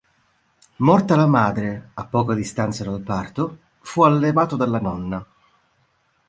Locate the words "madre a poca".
1.27-2.33